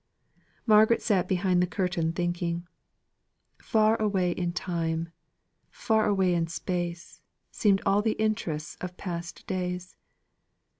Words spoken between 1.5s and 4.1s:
the curtain thinking. Far